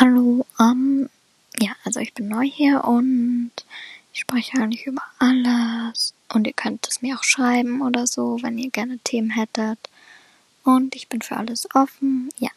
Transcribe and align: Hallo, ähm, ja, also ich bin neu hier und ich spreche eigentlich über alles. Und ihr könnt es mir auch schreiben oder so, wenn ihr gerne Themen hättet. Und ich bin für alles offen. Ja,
Hallo, 0.00 0.46
ähm, 0.60 1.10
ja, 1.58 1.72
also 1.82 1.98
ich 1.98 2.14
bin 2.14 2.28
neu 2.28 2.44
hier 2.44 2.84
und 2.84 3.50
ich 4.12 4.20
spreche 4.20 4.56
eigentlich 4.56 4.86
über 4.86 5.02
alles. 5.18 6.14
Und 6.32 6.46
ihr 6.46 6.52
könnt 6.52 6.86
es 6.86 7.02
mir 7.02 7.16
auch 7.18 7.24
schreiben 7.24 7.82
oder 7.82 8.06
so, 8.06 8.38
wenn 8.40 8.58
ihr 8.58 8.70
gerne 8.70 8.98
Themen 8.98 9.30
hättet. 9.30 9.80
Und 10.62 10.94
ich 10.94 11.08
bin 11.08 11.20
für 11.20 11.36
alles 11.36 11.66
offen. 11.74 12.28
Ja, 12.38 12.50